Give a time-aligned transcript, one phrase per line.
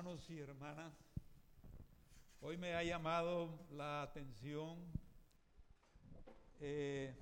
[0.00, 0.94] hermanos y hermanas,
[2.40, 4.78] hoy me ha llamado la atención
[6.58, 7.14] eh,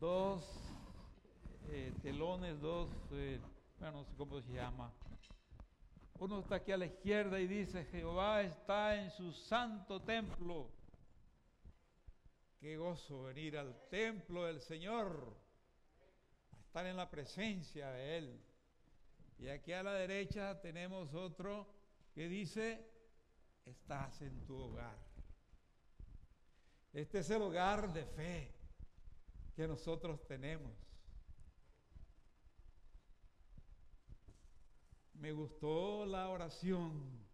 [0.00, 0.44] dos
[1.68, 3.38] eh, telones, dos, eh,
[3.78, 4.92] bueno, no sé cómo se llama.
[6.18, 10.68] Uno está aquí a la izquierda y dice, Jehová está en su santo templo.
[12.58, 15.32] Qué gozo venir al templo del Señor,
[16.66, 18.49] estar en la presencia de Él.
[19.40, 21.66] Y aquí a la derecha tenemos otro
[22.12, 22.86] que dice,
[23.64, 24.98] estás en tu hogar.
[26.92, 28.52] Este es el hogar de fe
[29.56, 30.72] que nosotros tenemos.
[35.14, 37.26] Me gustó la oración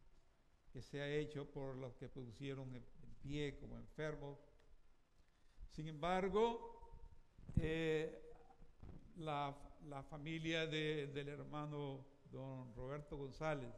[0.72, 2.84] que se ha hecho por los que pusieron en
[3.20, 4.38] pie como enfermos.
[5.72, 7.02] Sin embargo,
[7.56, 8.32] eh,
[9.16, 9.56] la,
[10.02, 13.72] familia del hermano don Roberto González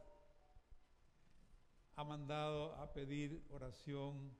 [1.95, 4.35] ha mandado a pedir oración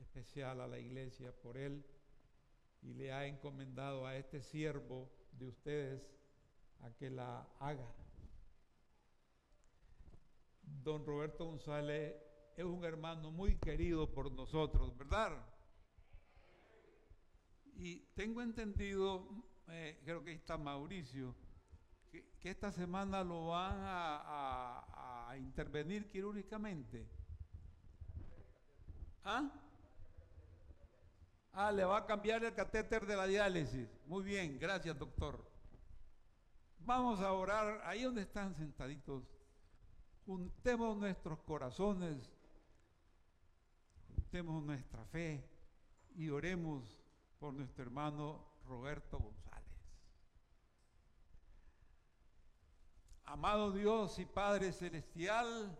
[0.00, 1.84] especial a la iglesia por él
[2.82, 6.02] y le ha encomendado a este siervo de ustedes
[6.80, 7.92] a que la haga.
[10.62, 12.14] Don Roberto González
[12.56, 15.44] es un hermano muy querido por nosotros, ¿verdad?
[17.74, 21.34] Y tengo entendido eh, creo que está Mauricio,
[22.10, 27.06] que, esta semana lo van a, intervenir quirúrgicamente.
[29.24, 29.48] ¿Ah?
[31.52, 33.88] Ah, le va a cambiar el catéter de la diálisis.
[34.06, 35.48] Muy bien, gracias doctor.
[36.80, 39.22] Vamos a orar ahí donde están sentaditos.
[40.26, 42.30] Juntemos nuestros corazones,
[44.14, 45.44] juntemos nuestra fe
[46.16, 47.00] y oremos
[47.38, 49.68] por nuestro hermano Roberto González.
[53.24, 55.76] Amado Dios y Padre Celestial,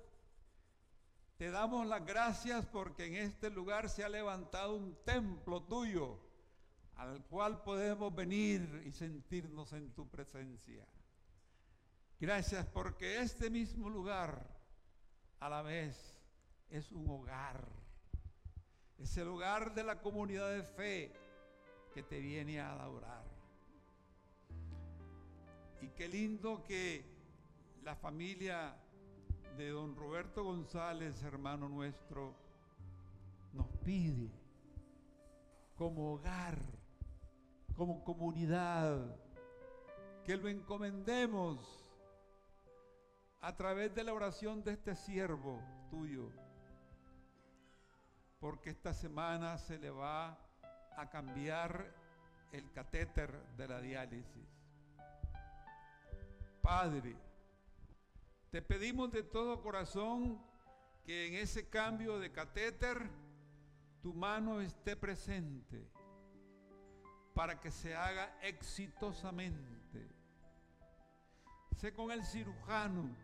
[1.37, 6.19] te damos las gracias porque en este lugar se ha levantado un templo tuyo
[6.97, 10.85] al cual podemos venir y sentirnos en tu presencia.
[12.19, 14.59] Gracias porque este mismo lugar
[15.39, 16.19] a la vez
[16.69, 17.69] es un hogar.
[18.99, 21.20] Es el hogar de la comunidad de fe
[21.93, 23.25] que te viene a adorar.
[25.81, 27.05] Y qué lindo que
[27.83, 28.77] la familia
[29.57, 32.35] de don Roberto González, hermano nuestro,
[33.53, 34.31] nos pide
[35.77, 36.59] como hogar,
[37.77, 39.17] como comunidad,
[40.25, 41.59] que lo encomendemos
[43.41, 46.31] a través de la oración de este siervo tuyo,
[48.39, 50.39] porque esta semana se le va
[50.97, 51.95] a cambiar
[52.53, 54.49] el catéter de la diálisis.
[56.63, 57.17] Padre,
[58.51, 60.41] te pedimos de todo corazón
[61.05, 63.09] que en ese cambio de catéter
[64.03, 65.89] tu mano esté presente
[67.35, 70.11] para que se haga exitosamente.
[71.77, 73.17] Sé con el cirujano,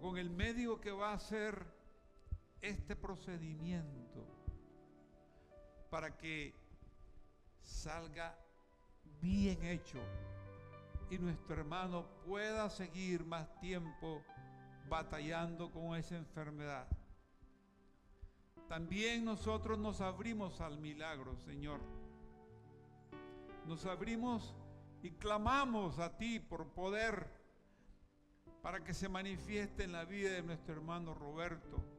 [0.00, 1.66] con el médico que va a hacer
[2.60, 4.33] este procedimiento
[5.94, 6.52] para que
[7.62, 8.36] salga
[9.22, 10.00] bien hecho
[11.08, 14.20] y nuestro hermano pueda seguir más tiempo
[14.88, 16.88] batallando con esa enfermedad.
[18.68, 21.80] También nosotros nos abrimos al milagro, Señor.
[23.64, 24.52] Nos abrimos
[25.00, 27.24] y clamamos a ti por poder
[28.62, 31.93] para que se manifieste en la vida de nuestro hermano Roberto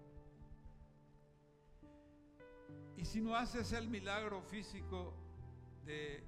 [2.98, 5.14] y si no haces el milagro físico
[5.86, 6.24] de,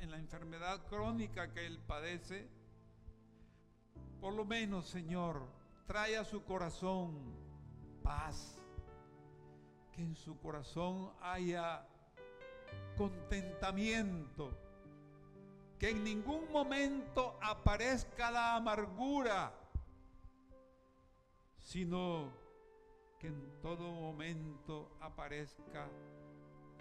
[0.00, 2.48] en, la enfermedad crónica que él padece,
[4.20, 5.46] por lo menos, Señor,
[5.86, 7.16] trae a su corazón
[8.02, 8.58] paz,
[9.92, 11.86] que en su corazón haya
[12.96, 14.50] contentamiento,
[15.78, 19.52] que en ningún momento aparezca la amargura,
[21.58, 22.39] sino
[23.20, 25.86] que en todo momento aparezca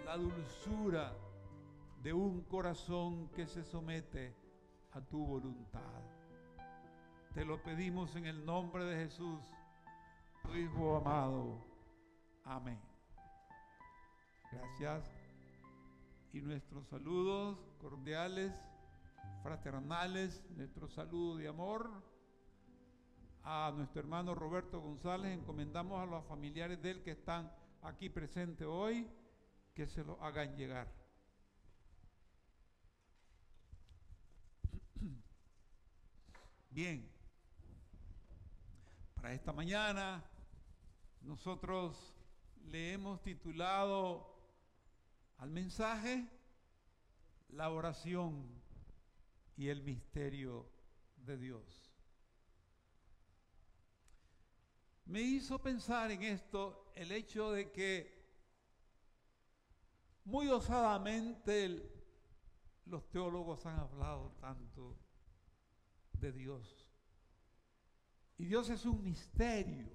[0.05, 1.13] la dulzura
[2.01, 4.33] de un corazón que se somete
[4.93, 6.01] a tu voluntad.
[7.33, 9.41] Te lo pedimos en el nombre de Jesús,
[10.43, 11.61] tu Hijo amado.
[12.45, 12.79] Amén.
[14.51, 15.11] Gracias.
[16.31, 18.53] Y nuestros saludos cordiales,
[19.43, 21.91] fraternales, nuestro saludo de amor
[23.43, 27.51] a nuestro hermano Roberto González, encomendamos a los familiares de él que están
[27.81, 29.07] aquí presentes hoy,
[29.73, 30.87] que se lo hagan llegar.
[36.69, 37.09] Bien,
[39.15, 40.23] Para esta mañana
[41.21, 42.15] nosotros
[42.67, 44.33] le hemos titulado
[45.39, 46.25] al mensaje
[47.49, 48.47] la oración
[49.57, 50.69] y el misterio
[51.17, 51.88] de Dios.
[55.09, 58.15] Me hizo pensar en esto el hecho de que
[60.23, 61.91] muy osadamente
[62.85, 64.95] los teólogos han hablado tanto
[66.13, 66.85] de Dios.
[68.37, 69.89] Y Dios es un misterio.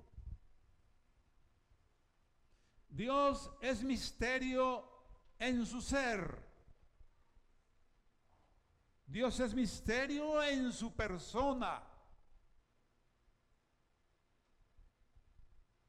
[2.88, 4.84] Dios es misterio
[5.38, 6.44] en su ser.
[9.06, 11.93] Dios es misterio en su persona.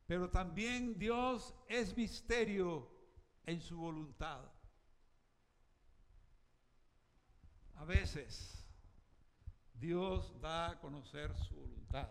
[0.06, 2.88] Pero también Dios es misterio
[3.46, 4.52] en su voluntad.
[7.75, 8.68] A veces
[9.74, 12.10] Dios da a conocer su voluntad,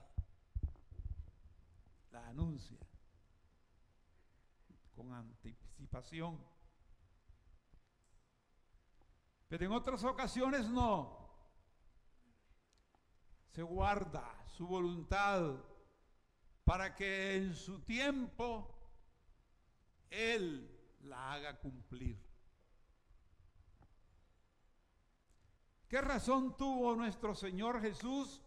[2.11, 2.79] la anuncia
[4.95, 6.39] con anticipación.
[9.49, 11.23] Pero en otras ocasiones no.
[13.51, 15.74] Se guarda su voluntad
[16.65, 18.75] para que en su tiempo
[20.11, 20.71] Él
[21.03, 22.19] la haga cumplir.
[25.89, 28.43] ¿Qué razón tuvo nuestro Señor Jesús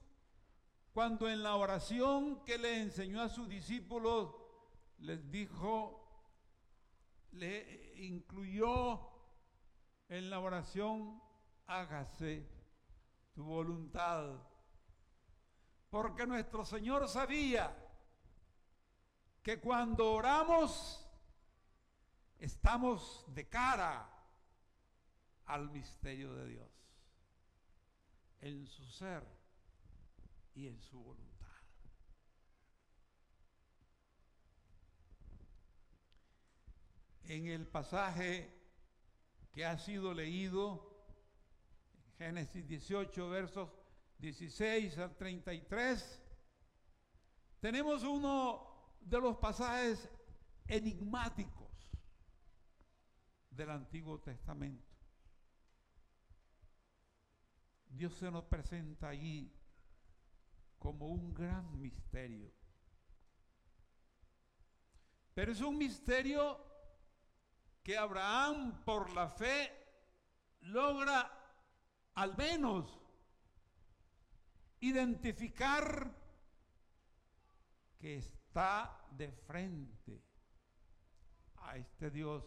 [0.91, 4.35] cuando en la oración que le enseñó a sus discípulos
[4.97, 6.03] les dijo,
[7.31, 8.99] le incluyó
[10.09, 11.21] en la oración,
[11.67, 12.49] hágase
[13.33, 14.41] tu voluntad?
[15.91, 17.86] Porque nuestro Señor sabía
[19.47, 21.09] que cuando oramos,
[22.37, 24.05] estamos de cara
[25.45, 26.69] al misterio de Dios,
[28.41, 29.23] en su ser
[30.53, 31.47] y en su voluntad.
[37.23, 38.53] En el pasaje
[39.53, 41.07] que ha sido leído,
[42.17, 43.69] Génesis 18, versos
[44.17, 46.21] 16 al 33,
[47.61, 48.66] tenemos uno
[49.09, 50.09] de los pasajes
[50.67, 51.71] enigmáticos
[53.49, 54.85] del Antiguo Testamento.
[57.89, 59.51] Dios se nos presenta allí
[60.77, 62.51] como un gran misterio.
[65.33, 66.59] Pero es un misterio
[67.81, 69.71] que Abraham por la fe
[70.61, 71.31] logra
[72.15, 72.99] al menos
[74.81, 76.13] identificar
[77.99, 78.17] que
[78.57, 80.19] está de frente
[81.57, 82.43] a este Dios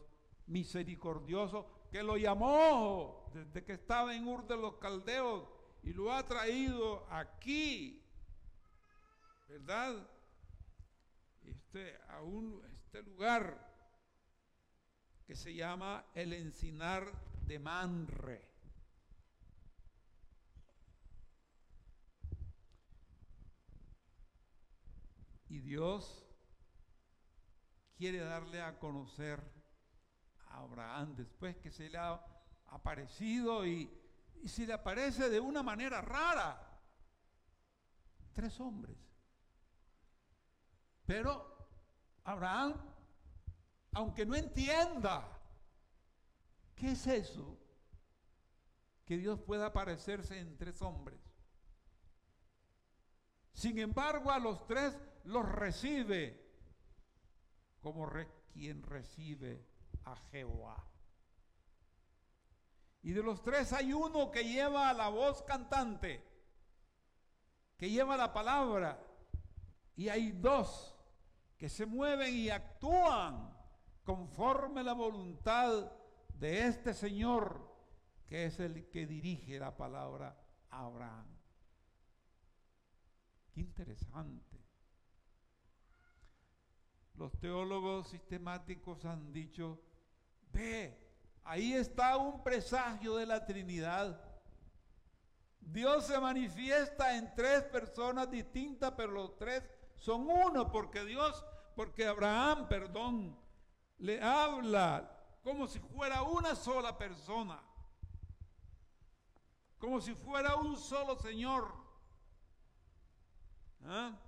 [0.49, 5.49] misericordioso que lo llamó desde que estaba en Ur de los Caldeos
[5.85, 8.05] y lo ha traído aquí,
[9.49, 10.05] ¿verdad?
[11.45, 13.73] Este, a un, este lugar
[15.29, 17.05] que se llama el encinar
[17.47, 18.50] de Manre.
[25.50, 26.25] Y Dios
[27.97, 29.43] quiere darle a conocer
[30.47, 32.25] Abraham después que se le ha
[32.69, 33.91] aparecido y,
[34.43, 36.81] y se le aparece de una manera rara.
[38.32, 38.97] Tres hombres.
[41.04, 41.69] Pero
[42.23, 42.76] Abraham,
[43.95, 45.37] aunque no entienda
[46.76, 47.59] qué es eso,
[49.04, 51.19] que Dios pueda aparecerse en tres hombres.
[53.52, 56.41] Sin embargo, a los tres los recibe
[57.81, 58.11] como
[58.53, 59.67] quien recibe
[60.05, 60.87] a Jehová.
[63.03, 66.23] Y de los tres hay uno que lleva la voz cantante,
[67.79, 69.03] que lleva la palabra,
[69.97, 70.97] y hay dos
[71.57, 73.57] que se mueven y actúan
[74.05, 75.93] conforme la voluntad
[76.35, 77.71] de este Señor,
[78.27, 80.37] que es el que dirige la palabra
[80.71, 81.27] a Abraham.
[83.53, 84.50] Qué interesante.
[87.14, 89.79] Los teólogos sistemáticos han dicho
[90.52, 90.99] Ve,
[91.45, 94.21] ahí está un presagio de la Trinidad.
[95.61, 99.62] Dios se manifiesta en tres personas distintas, pero los tres
[99.97, 101.45] son uno, porque Dios,
[101.76, 103.38] porque Abraham, perdón,
[103.99, 107.62] le habla como si fuera una sola persona,
[109.79, 111.73] como si fuera un solo Señor.
[113.85, 114.19] ¿Ah?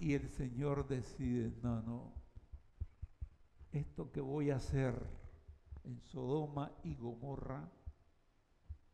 [0.00, 2.14] Y el Señor decide, no, no,
[3.70, 4.94] esto que voy a hacer
[5.84, 7.70] en Sodoma y Gomorra,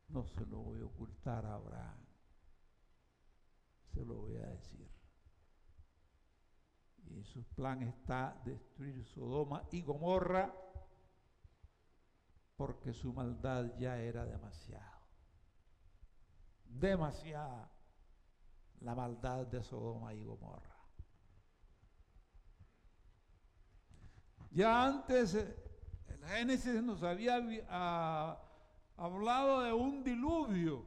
[0.09, 2.05] no se lo voy a ocultar a Abraham.
[3.93, 4.91] Se lo voy a decir.
[7.09, 10.53] Y su plan está destruir Sodoma y Gomorra
[12.57, 15.07] porque su maldad ya era demasiado.
[16.65, 17.71] Demasiada
[18.81, 20.76] la maldad de Sodoma y Gomorra.
[24.51, 25.57] Ya antes, eh,
[26.09, 27.37] el Génesis nos había
[28.97, 30.85] hablado de un diluvio,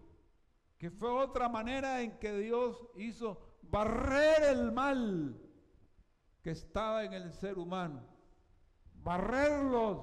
[0.77, 5.39] que fue otra manera en que Dios hizo barrer el mal
[6.41, 8.01] que estaba en el ser humano,
[8.95, 9.99] barrerlos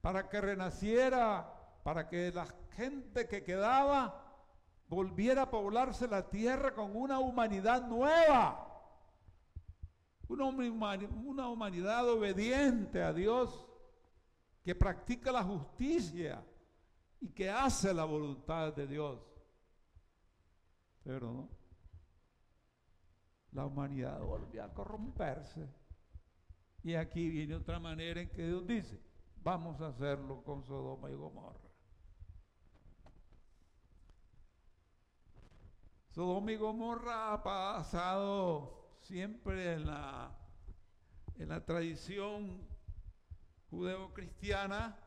[0.00, 1.48] para que renaciera,
[1.84, 2.46] para que la
[2.76, 4.22] gente que quedaba
[4.88, 8.71] volviera a poblarse la tierra con una humanidad nueva,
[10.28, 13.66] una, humanidad obediente a Dios,
[14.62, 16.44] que practica la justicia
[17.20, 19.20] y que hace la voluntad de Dios.
[21.02, 21.48] Pero no,
[23.52, 25.68] la humanidad volvió a corromperse.
[26.84, 29.00] Y aquí viene otra manera en que Dios dice,
[29.42, 31.58] vamos a hacerlo con Sodoma y Gomorra.
[36.10, 38.81] Sodoma y Gomorra ha pasado
[39.12, 40.34] siempre en la,
[41.36, 42.66] en la tradición
[43.68, 44.98] judeocristiana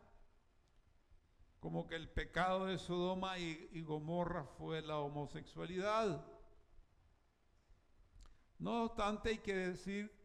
[1.59, 6.24] como que el pecado de Sodoma y, Gomorra fue la homosexualidad.
[8.59, 10.15] No obstante, hay que decir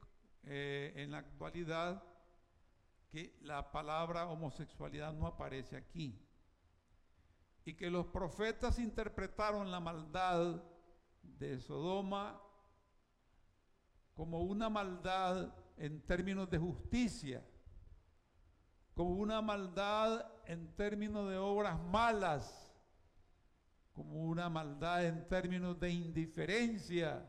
[0.44, 2.04] eh, en la actualidad
[3.08, 6.20] que la palabra homosexualidad no aparece aquí
[7.64, 10.62] y que los profetas interpretaron la maldad
[11.22, 12.42] de Sodoma
[14.20, 17.42] como una maldad en términos de justicia
[18.92, 22.70] como una maldad en términos de obras malas,
[23.94, 27.26] como una maldad en términos de indiferencia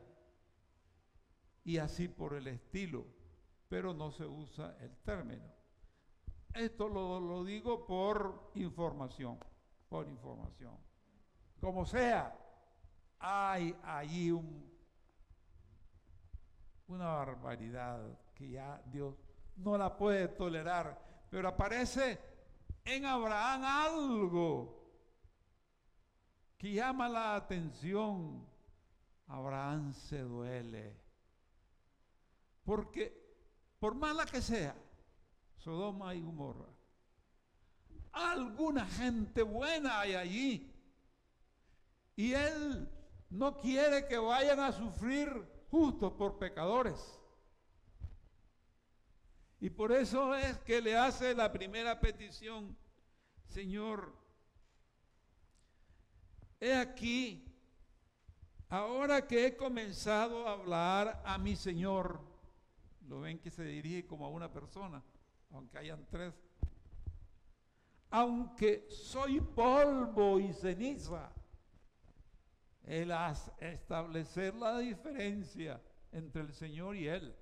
[1.63, 3.07] y así por el estilo,
[3.69, 5.50] pero no se usa el término.
[6.53, 9.39] Esto lo, lo digo por información,
[9.88, 10.77] por información.
[11.62, 12.38] Como sea,
[13.17, 14.71] hay allí un,
[16.91, 18.01] una barbaridad
[18.33, 19.15] que ya Dios
[19.55, 22.19] no la puede tolerar pero aparece
[22.83, 24.77] en Abraham algo
[26.57, 28.45] que llama la atención.
[29.27, 31.00] Abraham se duele.
[32.65, 33.17] Porque,
[33.79, 34.75] por mala que sea,
[35.55, 36.67] Sodoma y Gomorra,
[38.12, 40.75] alguna gente buena hay allí.
[42.17, 42.89] Y él
[43.29, 47.18] no quiere que vayan a sufrir justos por pecadores.
[49.62, 52.75] Y por eso es que le hace la primera petición,
[53.48, 54.13] Señor,
[56.60, 57.46] he aquí,
[58.70, 62.20] ahora que he comenzado a hablar a mi Señor,
[63.08, 65.01] lo ven que se dirige como a una persona,
[65.51, 66.34] aunque hayan tres,
[68.10, 71.32] aunque soy polvo y ceniza,
[72.83, 77.35] Hace establecer la diferencia entre el Señor y Él.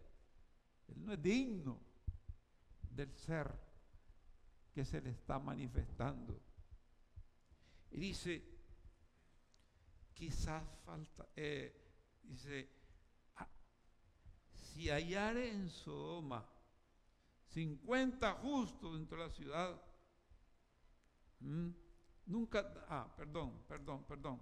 [0.87, 1.79] Él no es digno
[2.91, 3.51] del ser
[4.73, 6.39] que se le está manifestando.
[7.91, 8.43] Y dice,
[10.13, 11.73] quizás falta, eh,
[12.23, 12.69] dice,
[13.37, 13.47] ah,
[14.53, 16.45] si hallare en Sodoma
[17.47, 19.81] 50 justos dentro de la ciudad,
[22.25, 24.41] nunca, ah, perdón, perdón, perdón,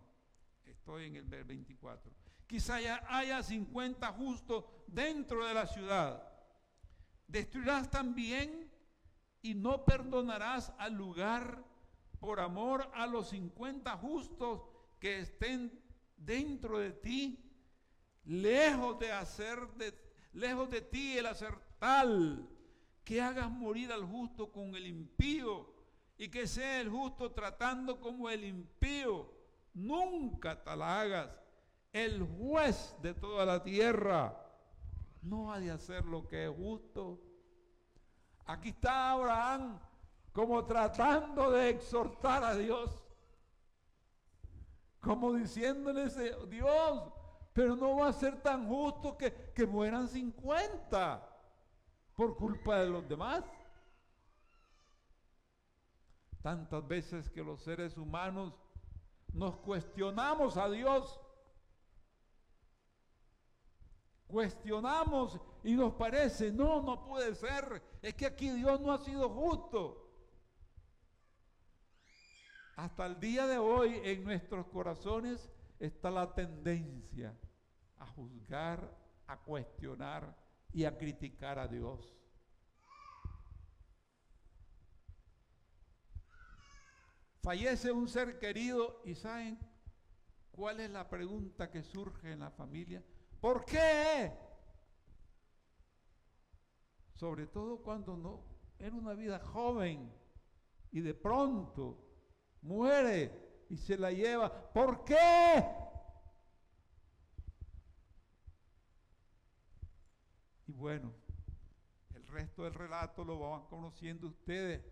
[0.71, 2.11] estoy en el 24.
[2.45, 6.27] Quizá haya, haya 50 justos dentro de la ciudad
[7.27, 8.71] Destruirás también
[9.41, 11.63] y no perdonarás al lugar
[12.19, 14.61] por amor a los 50 justos
[14.99, 15.71] que estén
[16.15, 17.37] dentro de ti,
[18.23, 19.93] lejos de hacer de,
[20.33, 22.49] lejos de ti el hacer tal
[23.03, 25.73] que hagas morir al justo con el impío
[26.17, 29.36] y que sea el justo tratando como el impío.
[29.77, 31.29] Nunca tal hagas.
[31.93, 34.35] El juez de toda la tierra
[35.21, 37.21] no ha de hacer lo que es justo.
[38.45, 39.79] Aquí está Abraham
[40.33, 43.03] como tratando de exhortar a Dios,
[44.99, 46.09] como diciéndole,
[46.47, 47.13] Dios,
[47.53, 51.23] pero no va a ser tan justo que, que mueran 50
[52.15, 53.43] por culpa de los demás.
[56.41, 58.53] Tantas veces que los seres humanos
[59.37, 61.19] nos cuestionamos a Dios
[64.27, 67.81] Cuestionamos y nos parece, no, no puede ser.
[68.01, 70.03] Es que aquí Dios no ha sido justo.
[72.75, 77.35] Hasta el día de hoy en nuestros corazones está la tendencia
[77.97, 80.35] a juzgar, a cuestionar
[80.73, 82.13] y a criticar a Dios.
[87.41, 89.57] Fallece un ser querido y ¿saben
[90.51, 93.03] cuál es la pregunta que surge en la familia?
[93.39, 94.33] ¿Por qué?
[97.13, 98.43] Sobre todo cuando no
[98.79, 100.11] era una vida joven
[100.91, 101.97] y de pronto
[102.61, 104.51] muere y se la lleva.
[104.71, 105.65] ¿Por qué?
[110.67, 111.13] Y bueno,
[112.13, 114.83] el resto del relato lo van conociendo ustedes.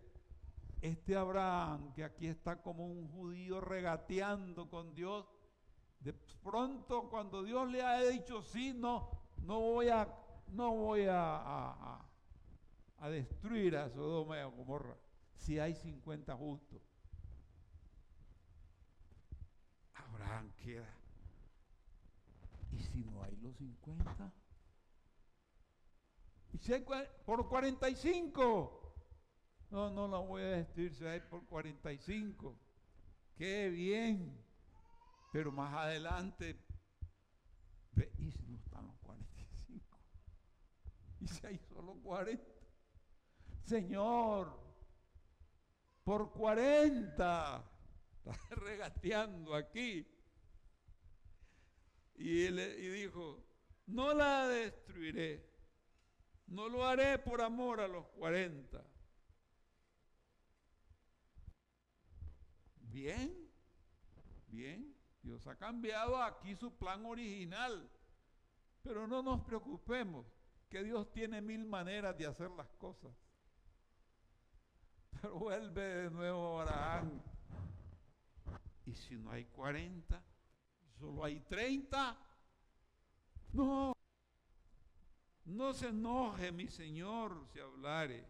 [0.80, 5.26] Este Abraham, que aquí está como un judío regateando con Dios,
[6.00, 10.08] de pronto cuando Dios le ha dicho sí, no, no voy a,
[10.48, 12.02] no voy a,
[13.10, 14.96] destruir a Sodoma y a Gomorra,
[15.34, 16.82] si hay 50 justos.
[19.94, 20.92] Abraham queda.
[22.72, 24.32] ¿Y si no hay los 50?
[26.52, 26.84] ¿Y si hay
[27.24, 28.85] por 45?
[29.70, 32.56] No, no la voy a si hay por 45.
[33.36, 34.44] Qué bien.
[35.32, 36.56] Pero más adelante,
[37.92, 39.98] ve, ¿y si no están los 45?
[41.20, 42.44] ¿Y si hay solo 40?
[43.64, 44.58] Señor,
[46.04, 47.64] por 40.
[48.16, 50.06] Está regateando aquí.
[52.14, 53.44] Y él y dijo,
[53.86, 55.44] no la destruiré,
[56.46, 58.85] no lo haré por amor a los 40.
[62.96, 63.30] Bien,
[64.48, 64.96] bien.
[65.20, 67.90] Dios ha cambiado aquí su plan original.
[68.82, 70.24] Pero no nos preocupemos,
[70.70, 73.12] que Dios tiene mil maneras de hacer las cosas.
[75.10, 77.20] Pero vuelve de nuevo Abraham.
[78.86, 80.24] Y si no hay 40,
[80.98, 82.16] solo hay 30.
[83.52, 83.92] No,
[85.44, 88.26] no se enoje mi Señor si hablare.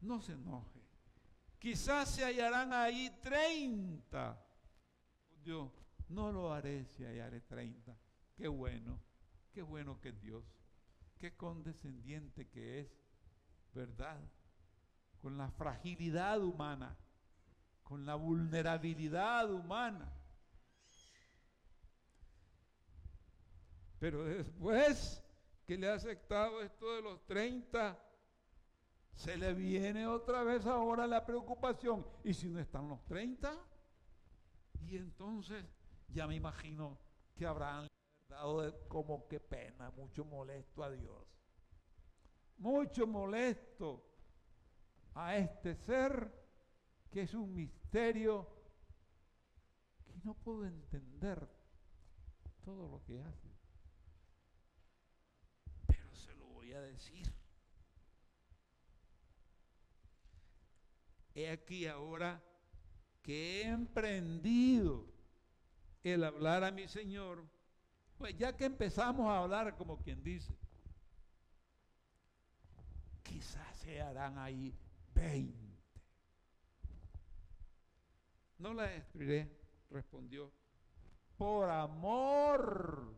[0.00, 0.83] No se enoje.
[1.64, 4.38] Quizás se hallarán ahí 30
[5.42, 5.72] Dios,
[6.10, 7.96] no lo haré si hallaré 30.
[8.36, 9.00] Qué bueno,
[9.50, 10.44] qué bueno que Dios,
[11.18, 12.88] qué condescendiente que es,
[13.72, 14.20] ¿verdad?
[15.22, 16.98] Con la fragilidad humana,
[17.82, 20.12] con la vulnerabilidad humana.
[23.98, 25.24] Pero después
[25.66, 27.98] que le ha aceptado esto de los 30,
[29.14, 32.06] se le viene otra vez ahora la preocupación.
[32.24, 33.54] ¿Y si no están los 30?
[34.86, 35.64] Y entonces
[36.08, 36.98] ya me imagino
[37.34, 37.86] que Abraham
[38.28, 41.26] le ha dado como que pena, mucho molesto a Dios.
[42.56, 44.04] Mucho molesto
[45.14, 46.32] a este ser
[47.10, 48.48] que es un misterio
[50.04, 51.48] que no puedo entender
[52.64, 53.48] todo lo que hace.
[55.86, 57.43] Pero se lo voy a decir.
[61.34, 62.42] He aquí ahora
[63.22, 65.06] que he emprendido
[66.02, 67.44] el hablar a mi Señor,
[68.18, 70.54] pues ya que empezamos a hablar como quien dice,
[73.22, 74.72] quizás se harán ahí
[75.14, 75.64] 20.
[78.58, 79.50] No la destruiré,
[79.90, 80.52] respondió,
[81.36, 83.12] por amor,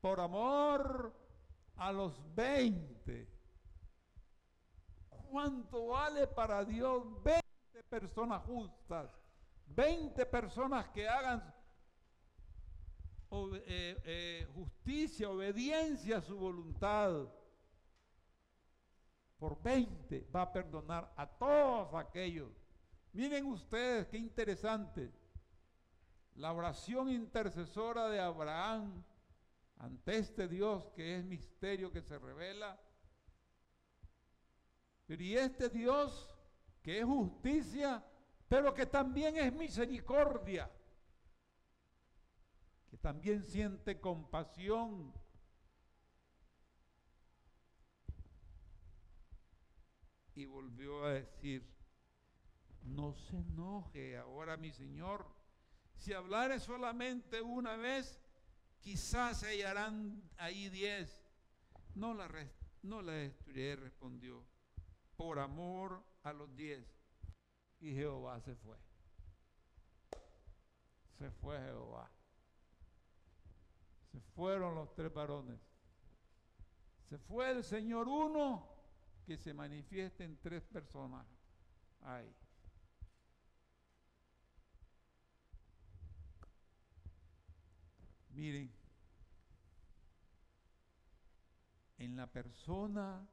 [0.00, 1.12] por amor
[1.76, 3.39] a los 20.
[5.30, 7.40] ¿Cuánto vale para Dios 20?
[7.90, 9.10] personas justas,
[9.66, 11.42] 20 personas que hagan
[13.32, 17.28] eh, eh, justicia, obediencia a su voluntad.
[19.38, 22.50] Por 20 va a perdonar a todos aquellos.
[23.12, 25.10] Miren ustedes qué interesante.
[26.36, 29.04] La oración intercesora de Abraham
[29.78, 32.78] ante este Dios que es misterio que se revela.
[35.18, 36.30] Y este Dios
[36.82, 38.04] que es justicia,
[38.48, 40.70] pero que también es misericordia,
[42.88, 45.12] que también siente compasión.
[50.34, 51.66] Y volvió a decir,
[52.82, 55.26] no se enoje ahora mi Señor,
[55.96, 58.18] si hablare solamente una vez,
[58.80, 61.26] quizás se hallarán ahí diez.
[61.94, 62.28] No la,
[62.82, 64.46] no la destruiré, respondió,
[65.20, 66.82] por amor a los diez.
[67.78, 68.78] Y Jehová se fue.
[71.18, 72.10] Se fue Jehová.
[74.12, 75.60] Se fueron los tres varones.
[77.10, 78.66] Se fue el Señor uno
[79.26, 81.26] que se manifiesta en tres personas.
[82.00, 82.34] Ahí.
[88.30, 88.72] Miren,
[91.98, 93.28] en la persona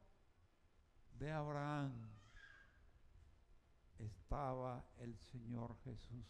[1.20, 2.10] de Abraham
[3.98, 6.26] estaba el Señor Jesús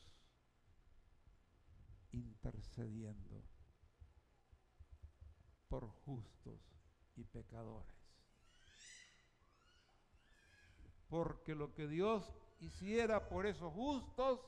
[2.12, 3.44] intercediendo
[5.68, 6.62] por justos
[7.16, 7.96] y pecadores.
[11.10, 14.40] Porque lo que Dios hiciera por esos justos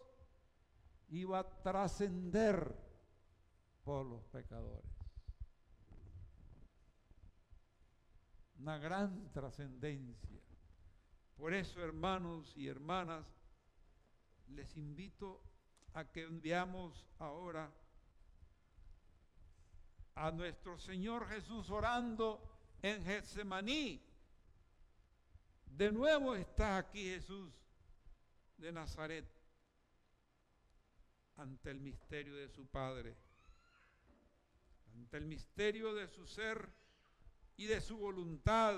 [1.10, 2.75] iba a trascender
[3.84, 4.98] por los pecadores.
[8.60, 10.41] Una gran trascendencia.
[11.38, 13.26] Por eso, hermanos y hermanas,
[14.50, 15.41] les invito
[15.93, 17.72] a que veamos ahora
[20.15, 22.43] a nuestro Señor Jesús orando
[22.82, 24.06] en Getsemaní.
[25.65, 27.54] De nuevo está aquí Jesús
[28.58, 29.26] de Nazaret
[31.38, 33.15] ante el misterio de su Padre,
[34.93, 36.78] ante el misterio de su ser
[37.60, 38.74] y de su voluntad.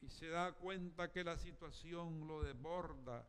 [0.00, 3.28] Y se da cuenta que la situación lo desborda.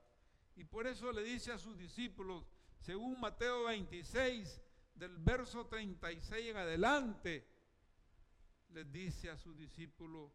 [0.56, 2.46] Y por eso le dice a sus discípulos,
[2.80, 4.62] según Mateo 26,
[4.94, 7.48] del verso 36 en adelante,
[8.70, 10.32] les dice a sus discípulos,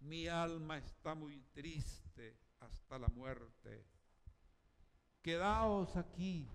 [0.00, 3.86] mi alma está muy triste hasta la muerte.
[5.22, 6.46] Quedaos aquí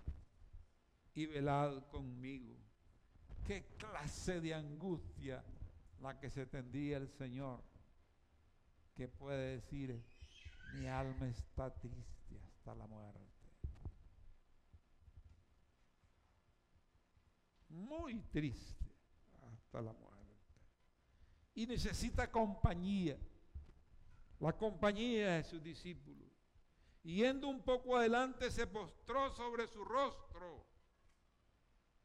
[1.14, 2.61] y velad conmigo.
[3.46, 5.44] Qué clase de angustia
[6.00, 7.62] la que se tendría el Señor,
[8.94, 10.02] que puede decir,
[10.74, 13.32] mi alma está triste hasta la muerte.
[17.72, 18.94] muy triste
[19.52, 20.12] hasta la muerte.
[21.54, 23.18] Y necesita compañía,
[24.40, 26.30] la compañía de sus discípulos.
[27.02, 30.64] Yendo un poco adelante se postró sobre su rostro,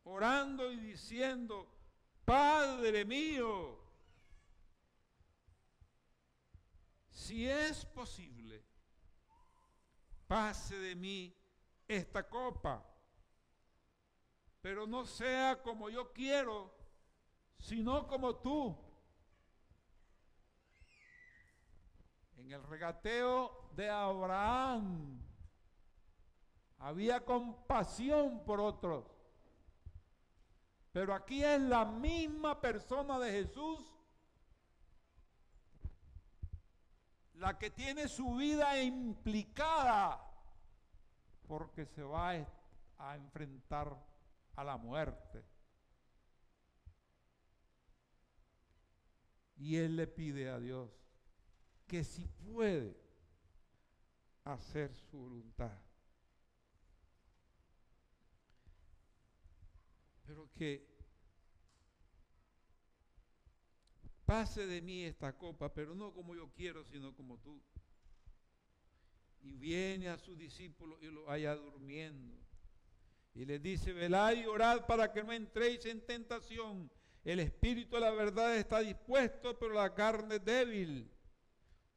[0.08, 1.68] orando y diciendo,
[2.26, 3.80] Padre mío,
[7.10, 8.64] si es posible,
[10.28, 11.36] pase de mí
[11.88, 12.84] esta copa
[14.68, 16.74] pero no sea como yo quiero,
[17.58, 18.78] sino como tú.
[22.36, 25.22] En el regateo de Abraham
[26.80, 29.06] había compasión por otros.
[30.98, 33.86] Pero aquí es la misma persona de Jesús
[37.36, 40.20] la que tiene su vida implicada
[41.48, 42.32] porque se va
[42.98, 43.96] a enfrentar
[44.56, 45.46] a la muerte.
[49.56, 50.90] Y él le pide a Dios
[51.86, 53.00] que si puede
[54.46, 55.87] hacer su voluntad.
[60.28, 60.86] Pero que
[64.26, 67.62] pase de mí esta copa, pero no como yo quiero, sino como tú.
[69.42, 72.38] Y viene a su discípulo y lo vaya durmiendo.
[73.34, 76.92] Y les dice, velad y orad para que no entréis en tentación.
[77.24, 81.10] El espíritu de la verdad está dispuesto, pero la carne es débil.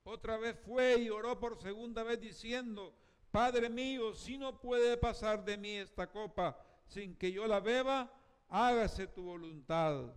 [0.04, 2.94] Otra vez fue y oró por segunda vez diciendo,
[3.32, 8.12] Padre mío, si no puede pasar de mí esta copa sin que yo la beba,
[8.50, 10.12] hágase tu voluntad.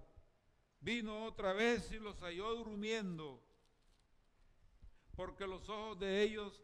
[0.82, 3.42] Vino otra vez y los halló durmiendo,
[5.16, 6.62] porque los ojos de ellos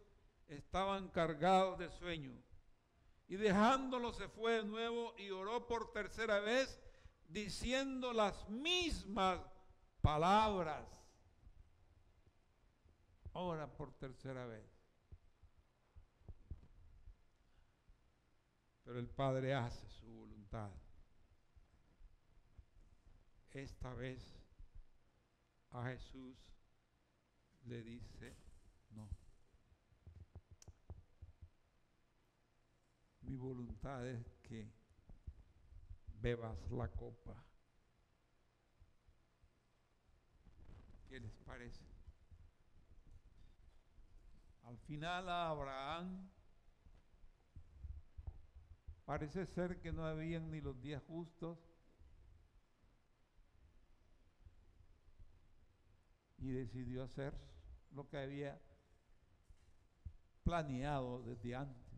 [0.47, 2.33] estaban cargados de sueño.
[3.27, 6.81] Y dejándolo se fue de nuevo y oró por tercera vez
[7.29, 9.39] diciendo las mismas
[10.01, 10.85] palabras.
[13.33, 14.65] Ora por tercera vez.
[18.83, 20.71] Pero el Padre hace su voluntad.
[23.53, 24.21] Esta vez
[25.71, 26.37] a Jesús
[27.65, 28.35] le dice,
[28.91, 29.09] no.
[33.21, 34.71] Mi voluntad es que
[36.21, 37.43] bebas la copa.
[41.07, 41.83] ¿Qué les parece?
[44.63, 46.29] Al final a Abraham
[49.05, 51.68] parece ser que no habían ni los días justos
[56.41, 57.33] y decidió hacer
[57.91, 58.59] lo que había
[60.43, 61.89] planeado desde antes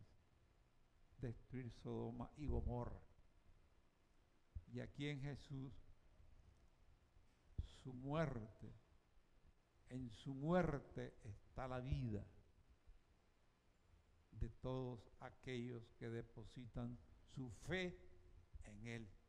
[1.22, 3.00] destruir Sodoma y Gomorra.
[4.74, 5.74] Y aquí en Jesús,
[7.84, 8.74] su muerte,
[9.90, 12.26] en su muerte está la vida
[14.32, 16.98] de todos aquellos que depositan
[17.36, 17.98] su fe
[18.64, 19.21] en Él.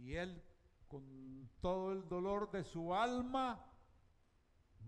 [0.00, 0.42] Y Él,
[0.88, 3.64] con todo el dolor de su alma,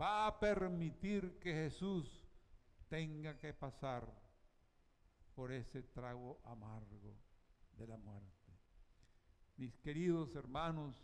[0.01, 2.23] va a permitir que Jesús
[2.89, 4.11] tenga que pasar
[5.35, 7.15] por ese trago amargo
[7.77, 8.31] de la muerte.
[9.57, 10.97] Mis queridos hermanos,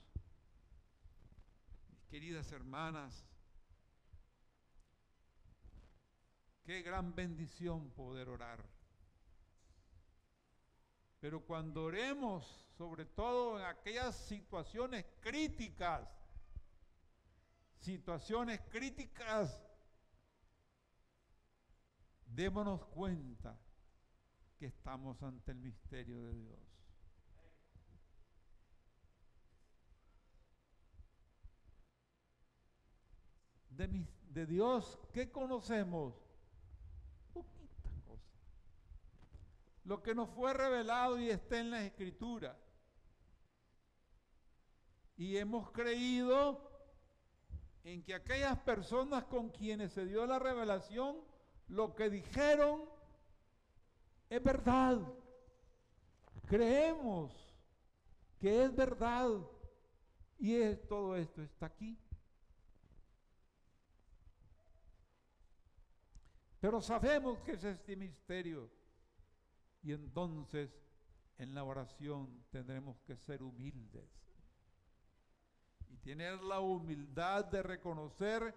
[1.91, 3.25] mis queridas hermanas,
[6.65, 8.78] qué gran bendición poder orar.
[11.21, 12.45] Pero cuando oremos,
[12.77, 16.09] sobre todo en aquellas situaciones críticas,
[17.81, 19.61] situaciones críticas,
[22.27, 23.59] démonos cuenta
[24.59, 26.59] que estamos ante el misterio de Dios.
[33.71, 36.15] De, de Dios, ¿qué conocemos?
[37.33, 38.29] Poquitas cosas.
[39.89, 42.55] Lo que nos fue revelado y está en las escrituras.
[45.17, 46.61] Y hemos creído
[47.85, 51.17] en que aquellas personas con quienes se dio la revelación,
[51.69, 52.85] lo que dijeron
[54.29, 55.01] es verdad.
[56.49, 57.33] Creemos
[58.39, 59.41] que es verdad.
[60.39, 61.99] Y es, todo esto está aquí.
[66.61, 68.77] Pero sabemos que es este misterio.
[69.83, 70.71] Y entonces
[71.39, 74.09] en la oración tendremos que ser humildes.
[75.89, 78.55] Y tener la humildad de reconocer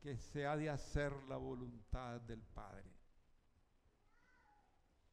[0.00, 3.00] que se ha de hacer la voluntad del Padre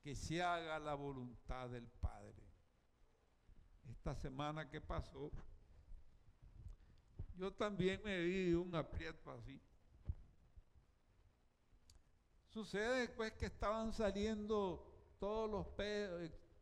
[0.08, 2.42] que se haga la voluntad del Padre.
[3.92, 5.30] Esta semana que pasó,
[7.36, 9.60] yo también me vi un aprieto así.
[12.50, 14.84] Sucede pues que estaban saliendo
[15.20, 15.68] todos los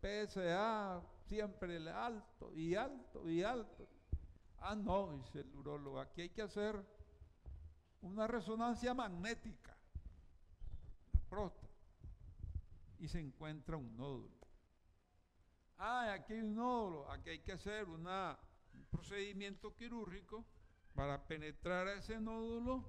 [0.02, 3.88] PSA, siempre alto y alto y alto.
[4.60, 6.84] Ah, no, dice el urólogo, aquí hay que hacer
[8.02, 9.78] una resonancia magnética.
[11.30, 11.65] Próstata
[13.00, 14.36] y se encuentra un nódulo.
[15.78, 18.08] Ah, aquí hay un nódulo, aquí hay que hacer un
[18.89, 20.45] procedimiento quirúrgico
[20.93, 22.84] para penetrar a ese nódulo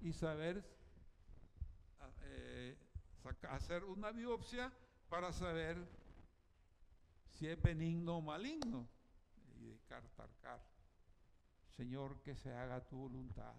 [0.00, 0.64] y saber
[3.50, 4.72] hacer una biopsia
[5.08, 5.76] para saber
[7.32, 8.88] si es benigno o maligno
[9.58, 10.28] y descartar.
[11.70, 13.54] Señor, que se haga tu voluntad.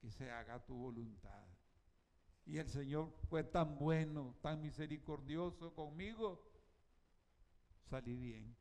[0.00, 1.46] Que se haga tu voluntad.
[2.44, 6.44] Y el Señor fue tan bueno, tan misericordioso conmigo,
[7.88, 8.56] salí bien.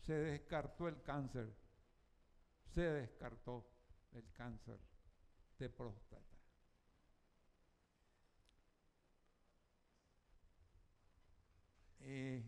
[0.00, 1.54] Se descartó el cáncer,
[2.74, 3.66] se descartó
[4.12, 4.78] el cáncer
[5.58, 6.38] de próstata.
[12.00, 12.42] Eh,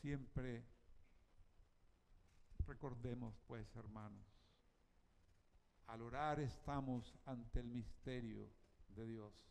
[0.00, 0.64] siempre
[2.66, 4.26] recordemos pues, hermanos,
[5.86, 8.48] al orar estamos ante el misterio
[8.88, 9.49] de Dios.